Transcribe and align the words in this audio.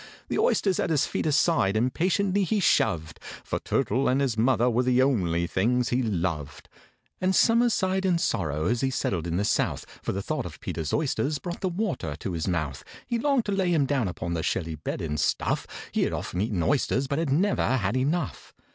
The 0.29 0.39
oysters 0.39 0.79
at 0.79 0.89
his 0.89 1.05
feet 1.05 1.27
aside 1.27 1.77
impatiently 1.77 2.43
he 2.43 2.59
shoved, 2.59 3.19
For 3.43 3.59
turtle 3.59 4.07
and 4.07 4.19
his 4.19 4.35
mother 4.35 4.67
were 4.67 4.81
the 4.81 5.03
only 5.03 5.45
things 5.45 5.89
he 5.89 6.01
loved. 6.01 6.67
And 7.19 7.35
SOMERS 7.35 7.75
sighed 7.75 8.03
in 8.03 8.17
sorrow 8.17 8.65
as 8.65 8.81
he 8.81 8.89
settled 8.89 9.27
in 9.27 9.37
the 9.37 9.45
south, 9.45 9.85
For 10.01 10.11
the 10.11 10.23
thought 10.23 10.47
of 10.47 10.59
PETER'S 10.59 10.91
oysters 10.91 11.37
brought 11.37 11.61
the 11.61 11.69
water 11.69 12.15
to 12.15 12.31
his 12.33 12.47
mouth. 12.47 12.83
He 13.05 13.19
longed 13.19 13.45
to 13.45 13.51
lay 13.51 13.69
him 13.69 13.85
down 13.85 14.07
upon 14.07 14.33
the 14.33 14.41
shelly 14.41 14.73
bed, 14.73 15.03
and 15.03 15.19
stuff: 15.19 15.67
He 15.91 16.01
had 16.01 16.13
often 16.13 16.41
eaten 16.41 16.63
oysters, 16.63 17.05
but 17.05 17.19
had 17.19 17.31
never 17.31 17.77
had 17.77 17.95
enough. 17.95 18.55